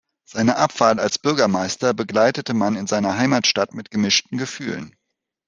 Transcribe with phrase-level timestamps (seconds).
[0.25, 4.95] Seine Abwahl als Bürgermeister begleitete man in seiner Heimatstadt mit gemischten Gefühlen.